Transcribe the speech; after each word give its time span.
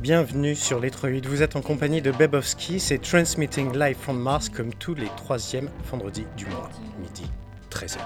Bienvenue 0.00 0.54
sur 0.54 0.80
les 0.80 0.90
8. 0.90 1.26
Vous 1.26 1.42
êtes 1.42 1.56
en 1.56 1.60
compagnie 1.60 2.00
de 2.00 2.10
Bebowski. 2.10 2.80
C'est 2.80 2.96
Transmitting 3.02 3.76
Live 3.76 3.98
from 3.98 4.18
Mars 4.18 4.48
comme 4.48 4.72
tous 4.72 4.94
les 4.94 5.08
troisièmes 5.18 5.68
vendredis 5.90 6.24
du 6.38 6.46
mois. 6.46 6.70
Midi, 6.98 7.30
13h. 7.70 7.98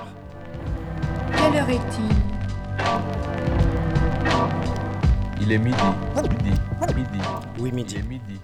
Quelle 1.37 1.61
heure 1.61 1.71
est-il? 1.71 2.17
Il 5.41 5.53
est 5.53 5.59
midi. 5.59 5.77
Midi. 6.17 6.51
Midi. 6.97 7.25
Oui, 7.61 7.69
Il 7.69 7.75
midi. 7.77 7.97
est 7.97 8.03
midi. 8.03 8.41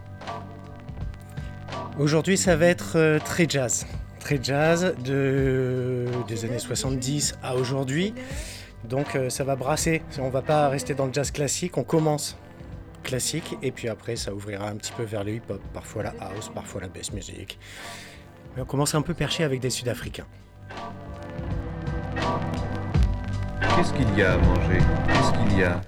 Aujourd'hui, 1.98 2.38
ça 2.38 2.54
va 2.54 2.66
être 2.66 2.92
euh, 2.94 3.18
très 3.18 3.48
jazz. 3.48 3.84
Très 4.20 4.38
jazz 4.40 4.94
de, 5.04 6.06
des 6.28 6.44
années 6.44 6.60
70 6.60 7.34
à 7.42 7.56
aujourd'hui. 7.56 8.14
Donc 8.84 9.16
euh, 9.16 9.28
ça 9.28 9.42
va 9.42 9.56
brasser. 9.56 10.02
On 10.20 10.28
va 10.28 10.42
pas 10.42 10.68
rester 10.68 10.94
dans 10.94 11.06
le 11.06 11.12
jazz 11.12 11.32
classique. 11.32 11.76
On 11.78 11.82
commence 11.82 12.36
classique 13.10 13.56
et 13.60 13.72
puis 13.72 13.88
après 13.88 14.14
ça 14.14 14.32
ouvrira 14.32 14.68
un 14.68 14.76
petit 14.76 14.92
peu 14.92 15.02
vers 15.02 15.24
le 15.24 15.32
hip-hop, 15.32 15.60
parfois 15.74 16.04
la 16.04 16.14
house, 16.20 16.48
parfois 16.54 16.82
la 16.82 16.88
bass 16.88 17.12
music. 17.12 17.58
Mais 18.54 18.62
on 18.62 18.64
commence 18.64 18.94
un 18.94 19.02
peu 19.02 19.14
perché 19.14 19.42
avec 19.42 19.58
des 19.58 19.70
Sud-Africains. 19.70 20.28
Qu'est-ce 23.74 23.92
qu'il 23.94 24.16
y 24.16 24.22
a 24.22 24.34
à 24.34 24.36
manger? 24.36 24.78
Qu'est-ce 25.08 25.32
qu'il 25.32 25.58
y 25.58 25.64
a? 25.64 25.80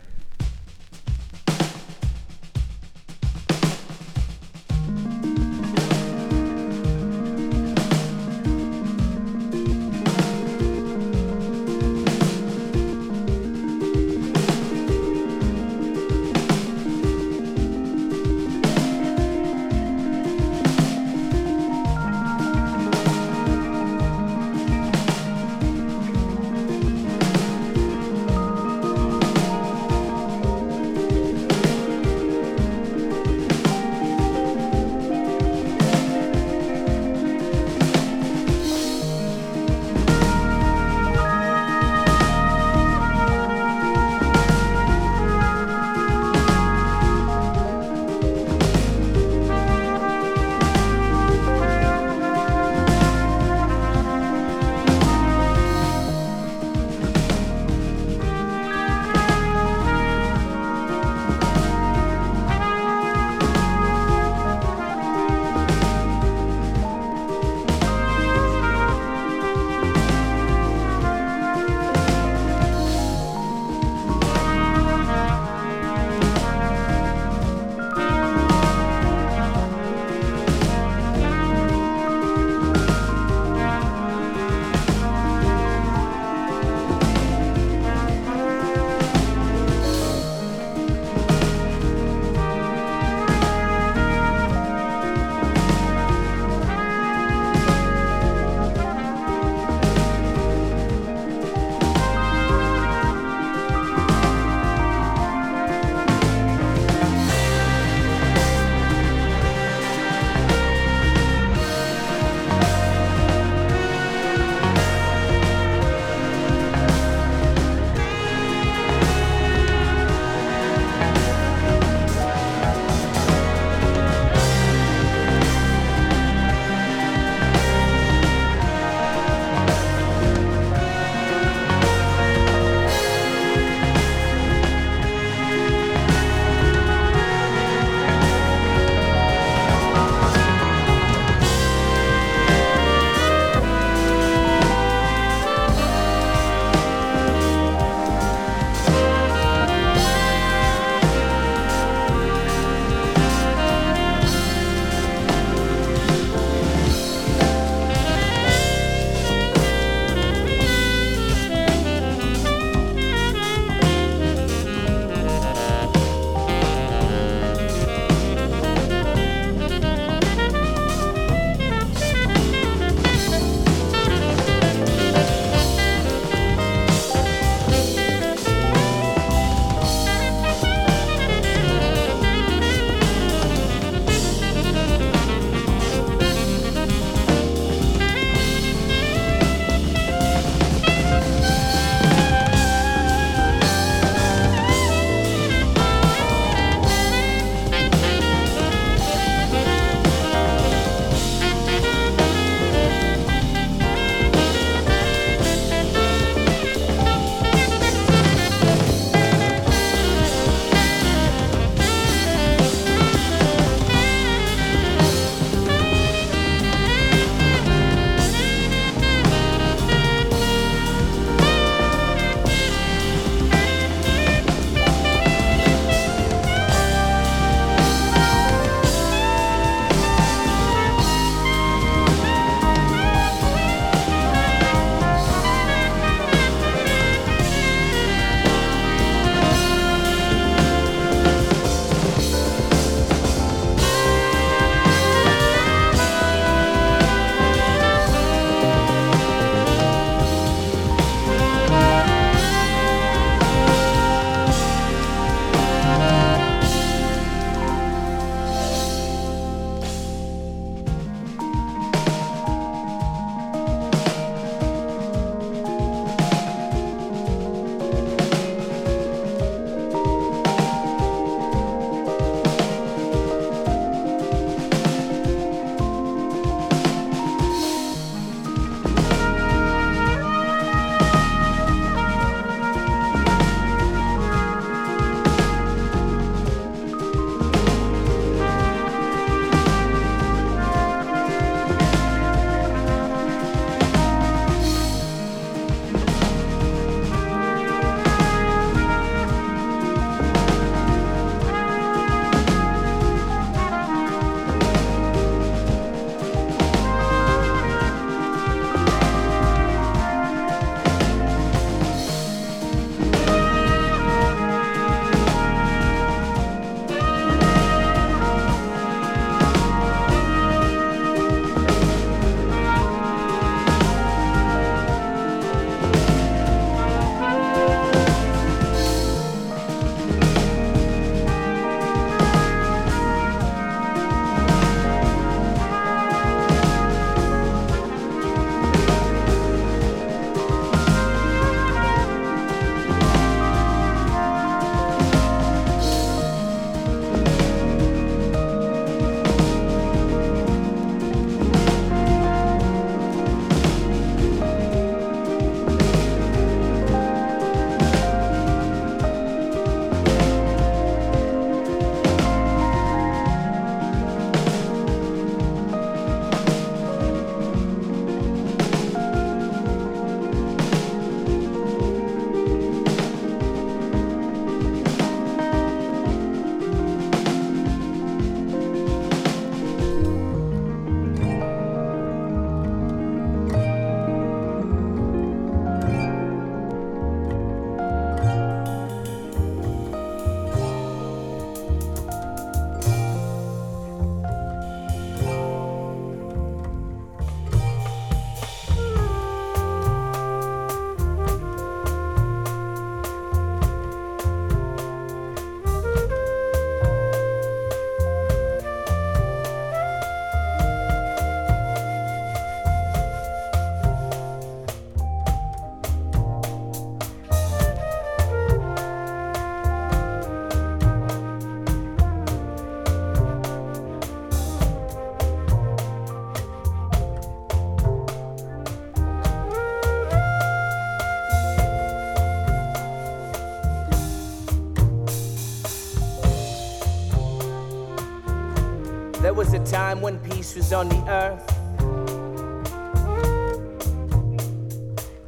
Was 439.34 439.54
a 439.54 439.64
time 439.64 440.00
when 440.00 440.18
peace 440.18 440.54
was 440.54 440.72
on 440.72 440.88
the 440.88 441.02
earth. 441.08 441.48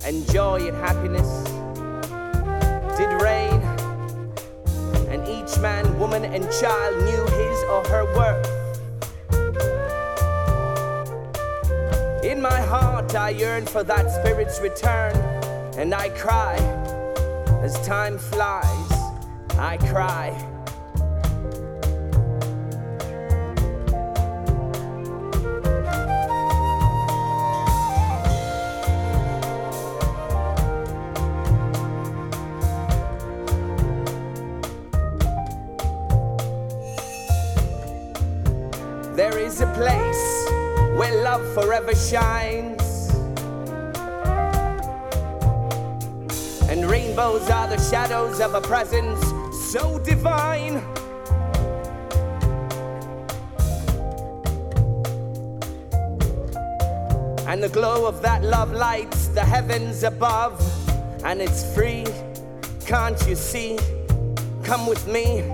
And 0.05 0.31
joy 0.31 0.69
and 0.69 0.77
happiness 0.77 1.45
did 2.99 3.11
reign. 3.23 3.63
And 5.09 5.27
each 5.27 5.59
man, 5.59 5.99
woman, 5.99 6.25
and 6.25 6.51
child 6.53 6.97
knew 7.05 7.25
his 7.37 7.63
or 7.65 7.85
her 7.89 8.05
worth. 8.15 8.65
In 12.25 12.41
my 12.43 12.61
heart, 12.61 13.15
I 13.15 13.31
yearn 13.31 13.65
for 13.65 13.83
that 13.85 14.11
spirit's 14.11 14.61
return. 14.61 15.17
And 15.79 15.95
I 15.95 16.11
cry 16.11 16.57
as 17.63 17.81
time 17.87 18.19
flies. 18.19 18.93
I 19.59 19.79
cry. 19.79 20.54
There 39.15 39.39
is 39.39 39.61
a 39.61 39.67
place 39.75 40.49
where 40.99 41.23
love 41.23 41.47
forever 41.55 41.95
shines. 41.95 42.83
And 46.69 46.91
rainbows 46.91 47.49
are 47.49 47.69
the 47.69 47.79
shadows 47.79 48.41
of 48.41 48.55
a 48.55 48.61
presence 48.61 49.25
so 49.71 50.01
divine. 50.01 50.83
And 57.47 57.63
the 57.63 57.71
glow 57.73 58.07
of 58.07 58.21
that 58.23 58.43
love 58.43 58.73
lights 58.73 59.29
the 59.29 59.45
heavens 59.45 60.03
above. 60.03 60.61
And 61.25 61.41
it's 61.41 61.73
free, 61.73 62.05
can't 62.85 63.25
you 63.29 63.37
see? 63.37 63.79
Come 64.65 64.89
with 64.89 65.07
me. 65.07 65.45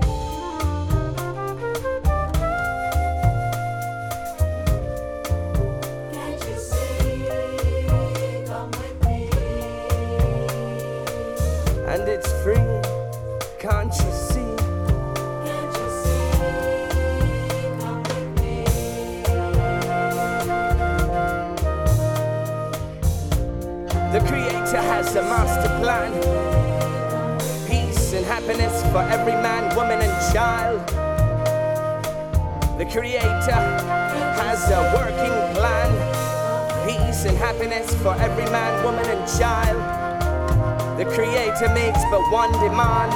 One 42.41 42.51
demand 42.53 43.13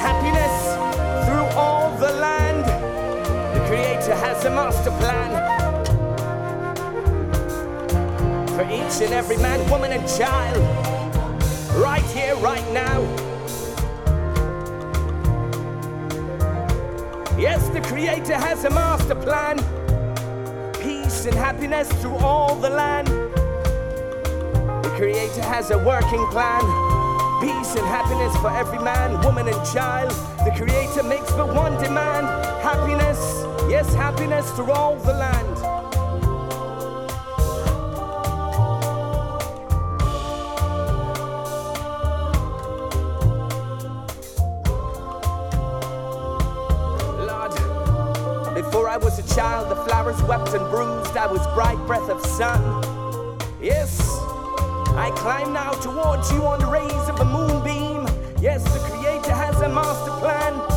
happiness 0.00 0.54
through 1.26 1.60
all 1.60 1.94
the 1.98 2.10
land. 2.12 2.64
The 3.54 3.60
Creator 3.66 4.14
has 4.14 4.42
a 4.46 4.50
master 4.50 4.90
plan 4.92 5.30
for 8.56 8.62
each 8.62 9.02
and 9.04 9.12
every 9.12 9.36
man, 9.36 9.60
woman, 9.68 9.92
and 9.92 10.08
child. 10.08 10.56
Right 11.76 12.08
here, 12.16 12.36
right 12.36 12.66
now. 12.72 13.02
Yes, 17.38 17.68
the 17.68 17.82
Creator 17.82 18.36
has 18.36 18.64
a 18.64 18.70
master 18.70 19.14
plan. 19.14 19.58
Peace 20.80 21.26
and 21.26 21.34
happiness 21.34 21.92
through 22.00 22.16
all 22.16 22.54
the 22.54 22.70
land. 22.70 23.08
The 24.84 24.92
Creator 24.96 25.42
has 25.42 25.70
a 25.70 25.76
working 25.76 26.24
plan. 26.28 26.87
Peace 27.40 27.76
and 27.76 27.86
happiness 27.86 28.36
for 28.38 28.50
every 28.50 28.80
man, 28.80 29.20
woman, 29.22 29.46
and 29.46 29.66
child. 29.72 30.10
The 30.44 30.52
Creator 30.56 31.04
makes 31.04 31.30
but 31.32 31.54
one 31.54 31.80
demand 31.80 32.26
happiness. 32.60 33.44
Yes, 33.70 33.94
happiness 33.94 34.50
to 34.56 34.64
all 34.72 34.96
the 34.96 35.12
land. 35.12 35.56
Lord, 47.24 48.54
before 48.56 48.88
I 48.88 48.96
was 48.96 49.20
a 49.20 49.34
child, 49.36 49.70
the 49.70 49.76
flowers 49.84 50.20
wept 50.24 50.54
and 50.54 50.68
bruised. 50.70 51.16
I 51.16 51.26
was 51.26 51.46
bright 51.54 51.78
breath 51.86 52.08
of 52.10 52.20
sun. 52.26 52.60
Yes, 53.60 54.07
I 54.98 55.12
climb 55.12 55.52
now 55.52 55.70
towards 55.70 56.32
you 56.32 56.44
on 56.44 56.58
the 56.58 56.66
rays 56.66 57.08
of 57.08 57.20
a 57.20 57.24
moonbeam. 57.24 58.04
Yes, 58.40 58.64
the 58.64 58.80
Creator 58.80 59.32
has 59.32 59.60
a 59.60 59.68
master 59.68 60.10
plan. 60.10 60.67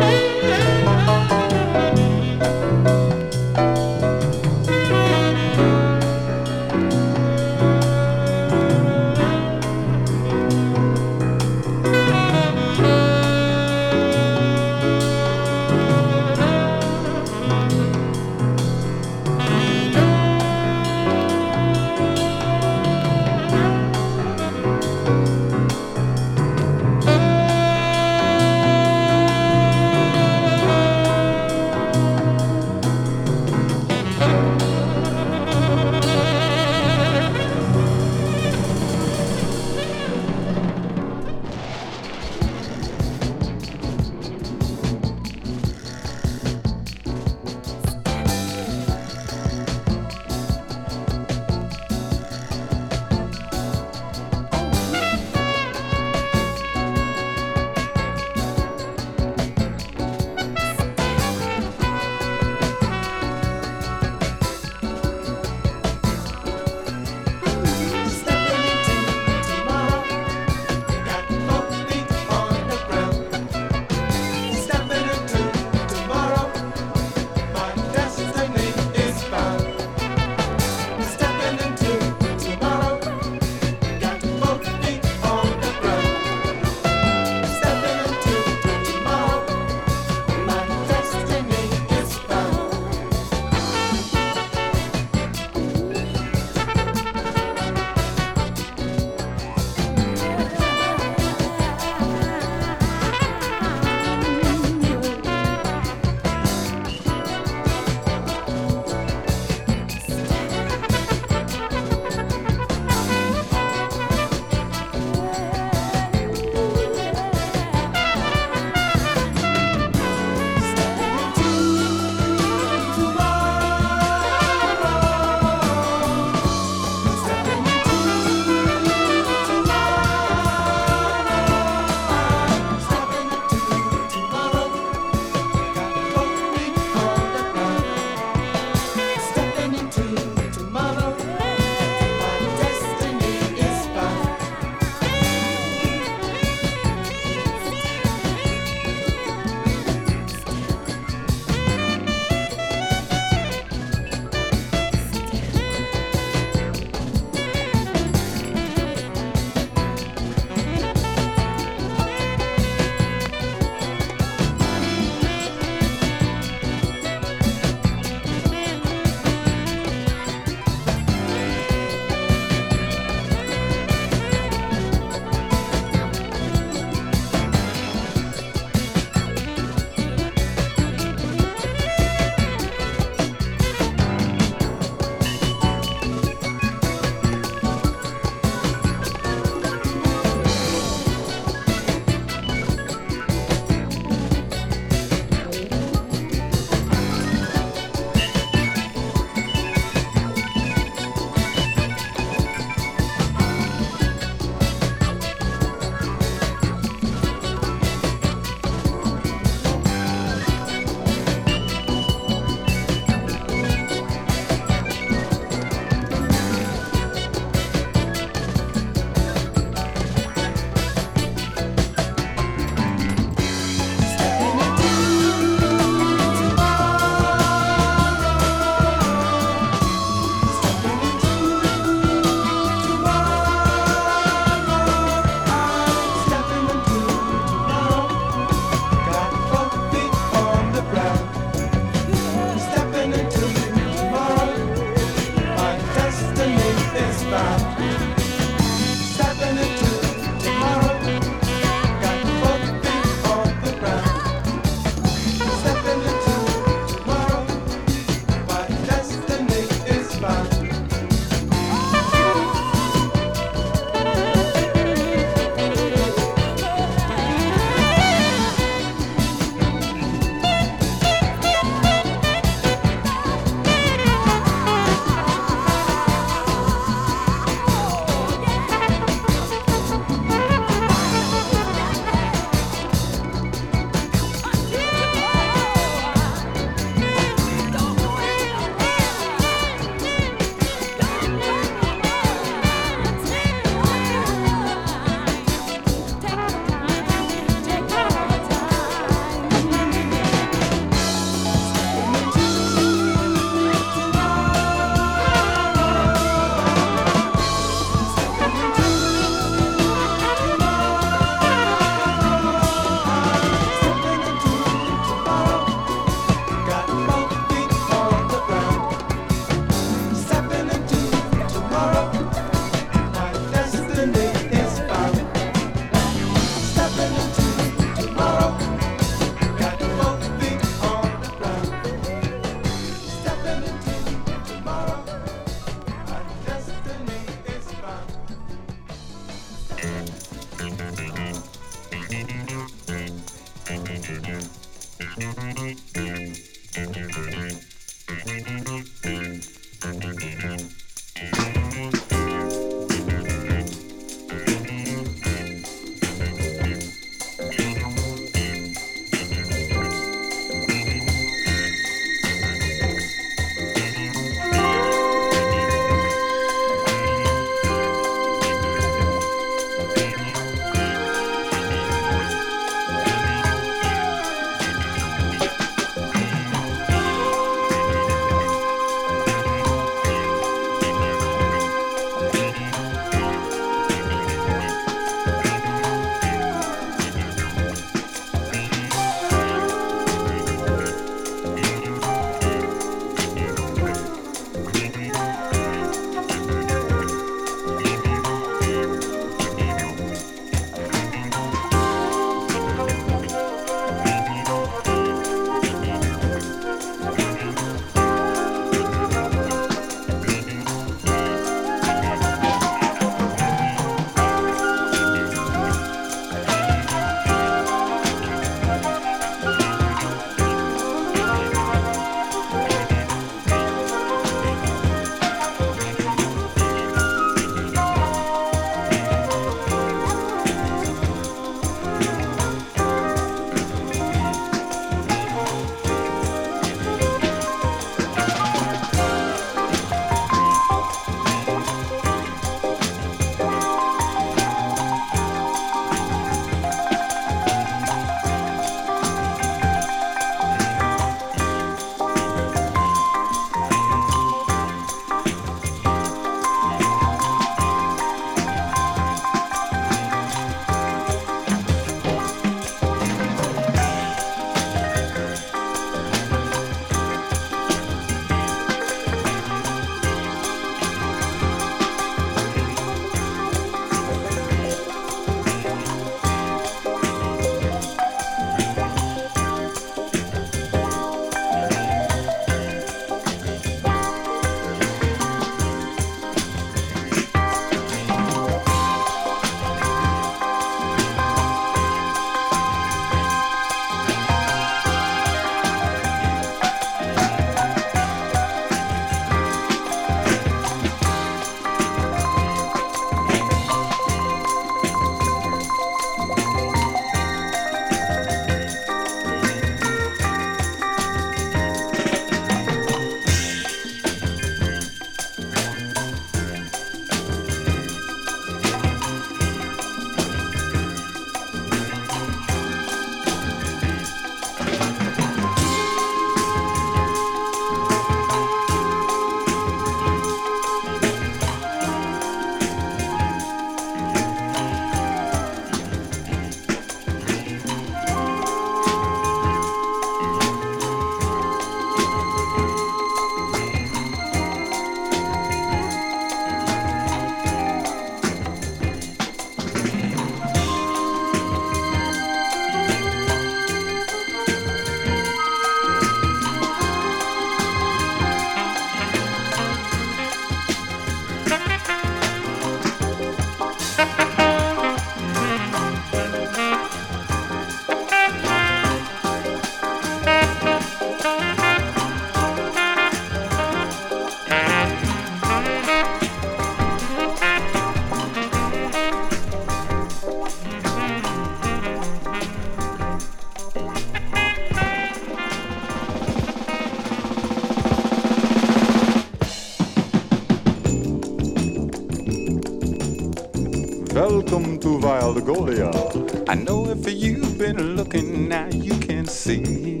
To 595.34 596.44
I 596.48 596.54
know 596.54 596.88
if 596.88 597.06
you've 597.12 597.58
been 597.58 597.96
looking 597.96 598.48
now, 598.48 598.66
you 598.68 598.98
can 598.98 599.26
see. 599.26 600.00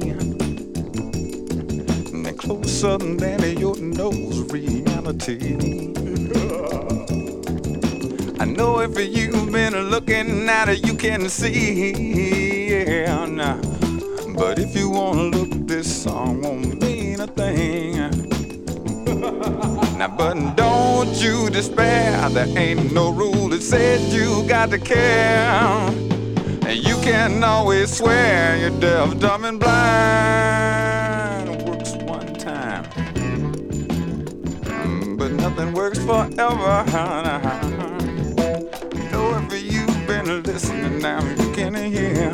And 2.14 2.38
closer 2.38 2.96
than 2.96 3.58
your 3.58 3.76
nose, 3.76 4.40
reality. 4.50 5.58
I 8.40 8.46
know 8.46 8.80
if 8.80 8.98
you've 8.98 9.52
been 9.52 9.90
looking 9.90 10.46
now, 10.46 10.70
you 10.70 10.94
can 10.94 11.28
see. 11.28 12.70
Yeah, 12.70 13.26
nah. 13.26 13.60
But 14.34 14.58
if 14.58 14.74
you 14.74 14.88
wanna 14.88 15.24
look, 15.24 15.50
this 15.68 16.04
song 16.04 16.40
won't 16.40 16.80
mean 16.80 17.20
a 17.20 17.26
thing. 17.26 17.98
Now, 19.98 20.08
but 20.08 20.56
don't 20.56 21.12
you 21.22 21.50
despair. 21.50 22.30
There 22.30 22.48
ain't 22.56 22.92
no 22.92 23.10
rule 23.10 23.37
said 23.68 24.00
you 24.10 24.42
got 24.48 24.70
to 24.70 24.78
care. 24.78 25.90
And 26.66 26.78
you 26.88 26.96
can 27.02 27.44
always 27.44 27.94
swear 27.94 28.56
you're 28.56 28.80
deaf, 28.80 29.18
dumb, 29.18 29.44
and 29.44 29.60
blind. 29.60 31.50
Works 31.68 31.92
one 31.96 32.32
time, 32.36 32.84
Mm, 34.64 35.18
but 35.18 35.32
nothing 35.32 35.74
works 35.74 35.98
forever. 35.98 36.84
Know 39.12 39.36
if 39.36 39.52
you've 39.62 40.06
been 40.06 40.42
listening 40.44 41.00
now, 41.00 41.22
you 41.38 41.52
can 41.52 41.74
hear. 41.74 42.32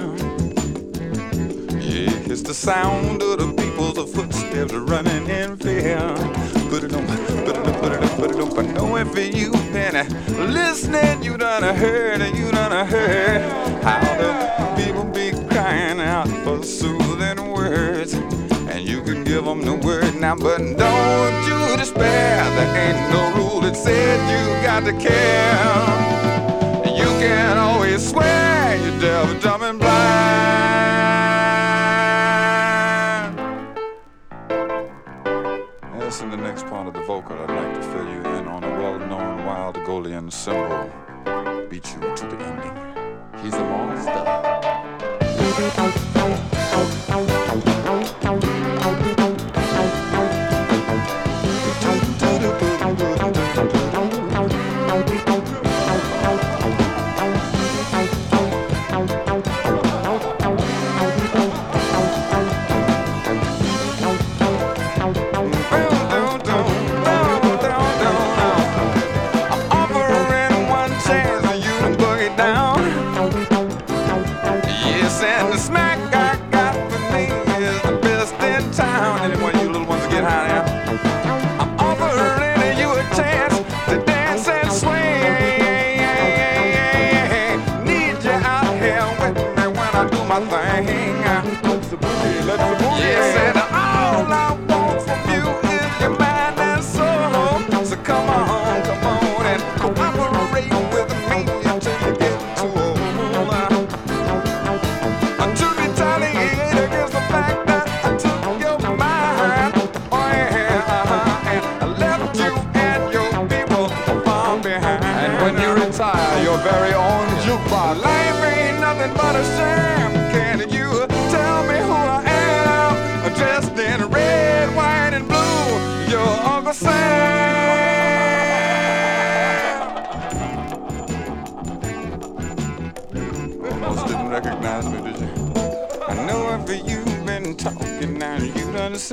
Yeah, 1.80 2.30
it's 2.32 2.42
the 2.42 2.54
sound 2.54 3.20
of 3.22 3.38
the 3.40 3.52
people's 3.60 3.98
footsteps 4.14 4.72
running 4.72 5.26
in 5.28 5.56
fear. 5.56 6.14
But 6.80 6.90
know 8.66 8.96
if 8.96 9.36
you've 9.36 9.52
been 9.72 9.94
listening, 10.52 11.22
you 11.22 11.36
done 11.36 11.62
heard, 11.62 12.20
you 12.34 12.50
done 12.50 12.86
heard 12.88 13.42
how 13.84 14.00
the 14.16 14.82
people 14.82 15.04
be 15.04 15.30
crying 15.50 16.00
out 16.00 16.26
for 16.42 16.64
soothing 16.64 17.52
words. 17.52 18.14
And 18.14 18.80
you 18.80 19.02
can 19.02 19.22
give 19.22 19.44
them 19.44 19.64
the 19.64 19.74
word 19.76 20.16
now, 20.16 20.34
but 20.34 20.58
don't 20.58 21.46
you 21.46 21.76
despair. 21.76 22.42
There 22.42 22.76
ain't 22.76 23.12
no 23.12 23.32
rule 23.36 23.60
that 23.60 23.76
said 23.76 24.18
you 24.32 24.62
got 24.66 24.84
to 24.84 24.92
care. 24.94 25.54
You 26.92 27.06
can 27.22 27.56
always 27.56 28.10
swear 28.10 28.76
you're 28.82 29.00
deaf, 29.00 29.40
dumb, 29.40 29.62
and 29.62 29.78
blind. 29.78 30.53
Well-known 39.94 39.94
wild 39.94 39.94
Golian 39.94 40.32
symbol. 40.32 40.90
Beat 41.68 41.94
you 41.94 42.00
to 42.16 42.26
the 42.26 42.36
ending. 42.44 42.76
He's 43.42 43.54
a 43.54 43.64
monster. 43.64 44.24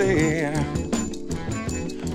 Say. 0.02 0.54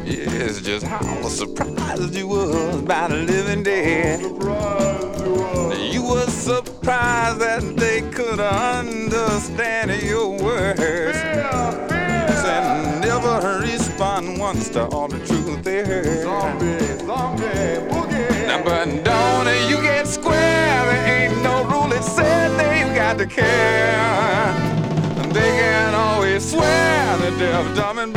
Yes, 0.05 0.61
just 0.61 0.87
how 0.87 1.23
surprised 1.29 2.15
you 2.15 2.29
was 2.29 2.83
by 2.83 3.09
the 3.09 3.17
living 3.17 3.63
dead. 3.63 4.21
You 5.93 6.03
were 6.03 6.27
surprised 6.27 7.41
that 7.41 7.77
they 7.77 8.03
could 8.11 8.41
understand 8.41 10.03
your 10.03 10.31
words. 10.43 11.19
And 12.49 13.01
never 13.01 13.61
respond 13.61 14.39
once 14.39 14.69
to 14.71 14.87
all 14.87 15.09
the 15.09 15.19
truth 15.27 15.65
they 15.65 15.85
heard. 15.85 16.23
Zombie, 16.23 16.79
zombie, 17.05 17.45
boogie. 17.91 18.47
Now, 18.47 18.63
but 18.63 19.05
don't 19.05 19.69
you 19.69 19.83
get 19.83 20.07
square? 20.07 20.85
There 20.87 21.31
ain't 21.31 21.43
no 21.43 21.65
rule 21.65 21.89
that 21.89 22.05
said 22.05 22.57
they 22.57 22.95
got 22.95 23.19
to 23.19 23.27
care. 23.27 24.55
They 25.33 25.51
can 25.61 25.95
always 25.95 26.51
swear 26.51 26.96
they're 27.39 27.53
deaf, 27.53 28.16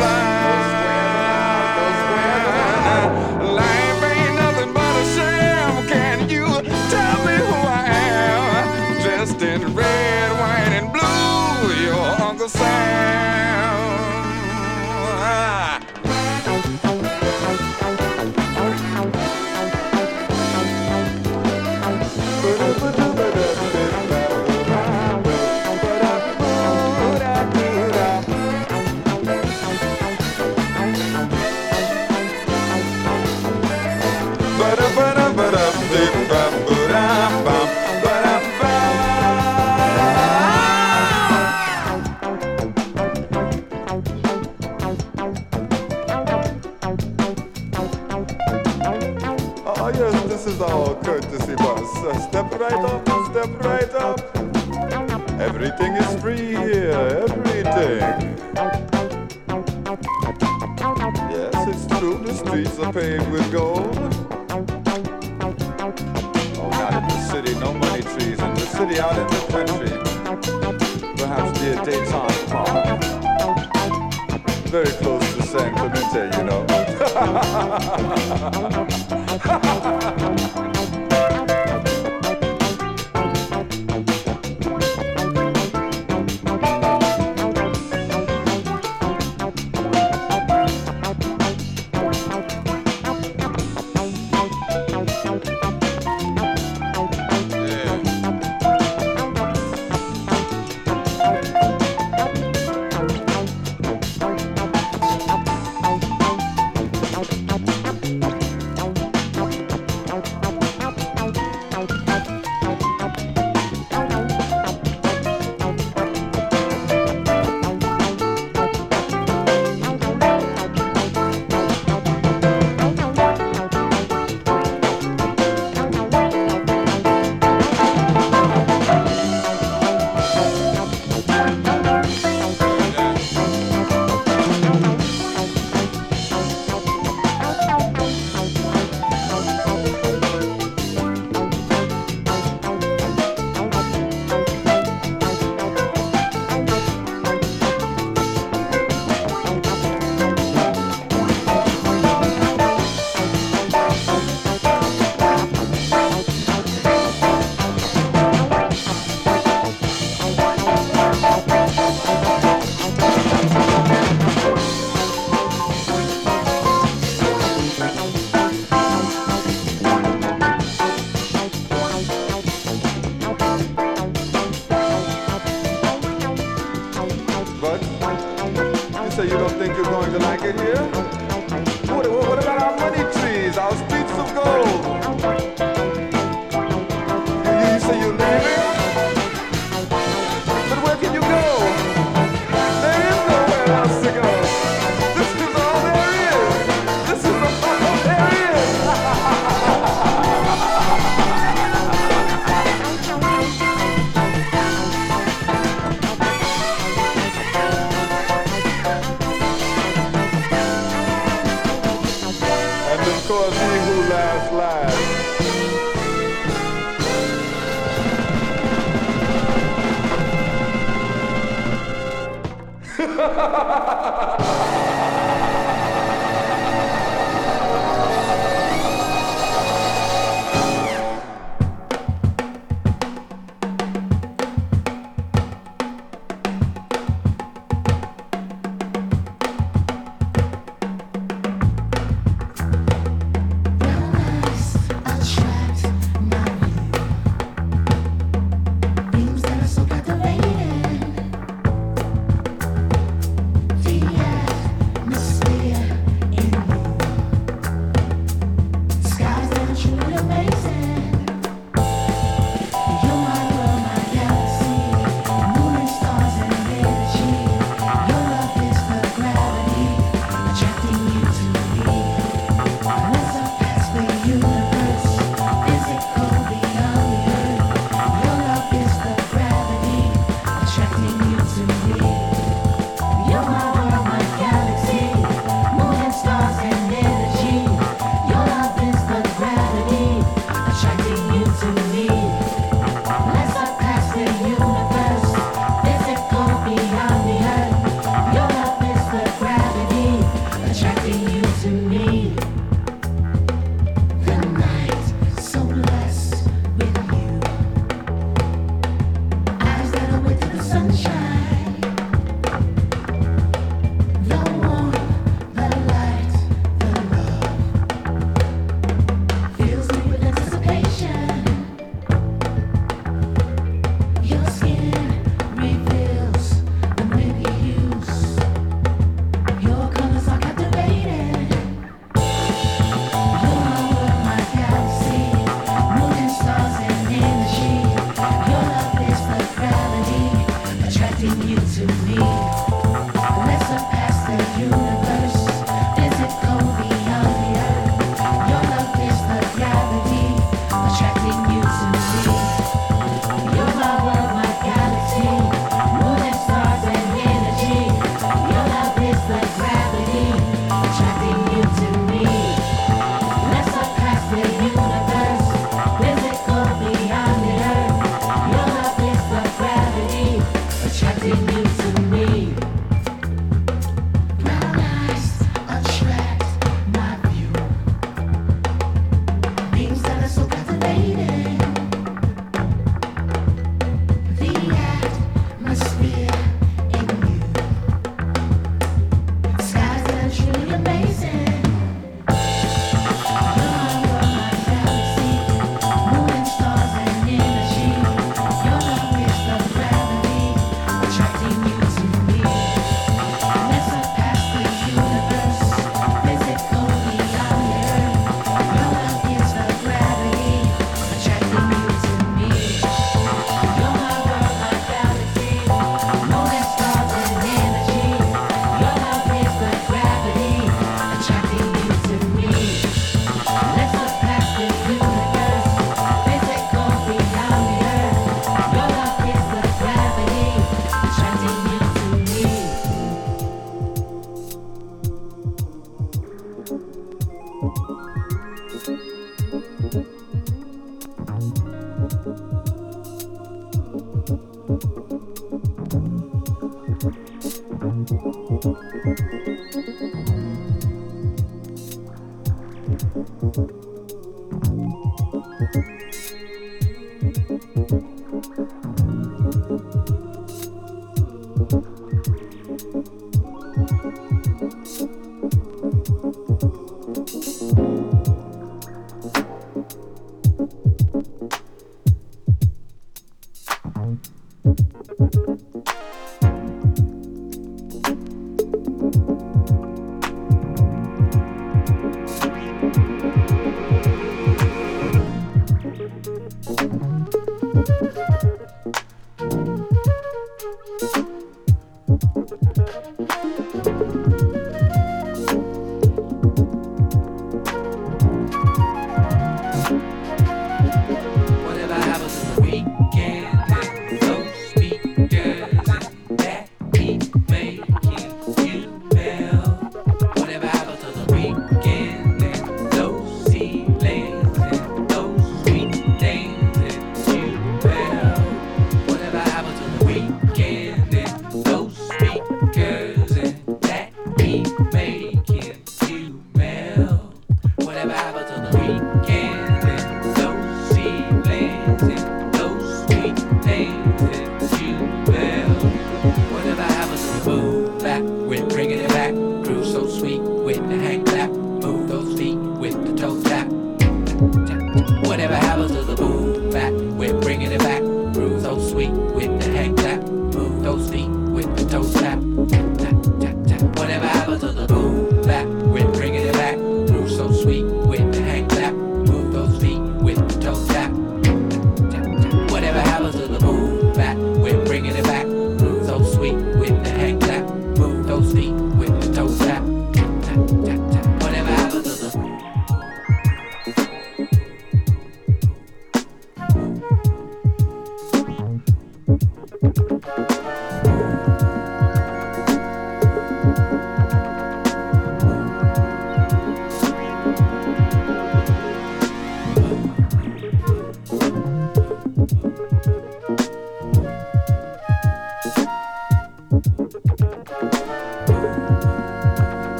paved 62.99 63.31
with 63.31 63.49
gold. 63.49 63.88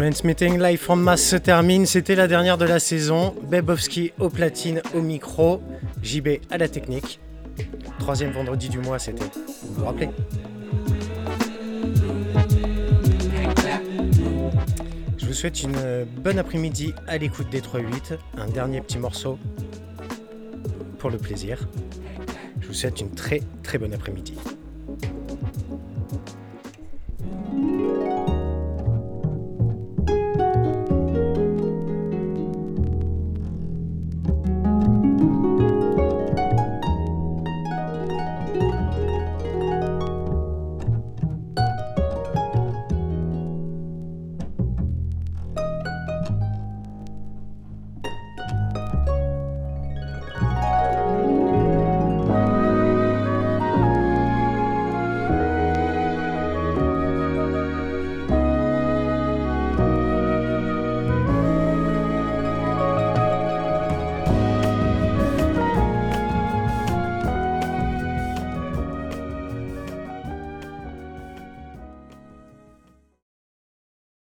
Transmitting 0.00 0.58
Live 0.58 0.80
from 0.80 1.02
Mass 1.02 1.20
se 1.20 1.36
termine, 1.36 1.84
c'était 1.84 2.14
la 2.14 2.26
dernière 2.26 2.56
de 2.56 2.64
la 2.64 2.78
saison. 2.78 3.34
Bebowski 3.50 4.12
au 4.18 4.30
platine, 4.30 4.80
au 4.94 5.02
micro, 5.02 5.62
JB 6.02 6.38
à 6.50 6.56
la 6.56 6.68
technique. 6.68 7.20
Troisième 7.98 8.30
vendredi 8.30 8.70
du 8.70 8.78
mois, 8.78 8.98
c'était. 8.98 9.26
Vous 9.62 9.74
vous 9.74 9.84
rappelez 9.84 10.08
Je 15.18 15.26
vous 15.26 15.34
souhaite 15.34 15.62
une 15.62 15.76
euh, 15.76 16.06
bonne 16.06 16.38
après-midi 16.38 16.94
à 17.06 17.18
l'écoute 17.18 17.50
des 17.50 17.60
3-8. 17.60 18.16
Un 18.38 18.48
dernier 18.48 18.80
petit 18.80 18.98
morceau 18.98 19.38
pour 20.98 21.10
le 21.10 21.18
plaisir. 21.18 21.68
Je 22.62 22.68
vous 22.68 22.74
souhaite 22.74 23.02
une 23.02 23.10
très 23.10 23.42
très 23.62 23.76
bonne 23.76 23.92
après-midi. 23.92 24.32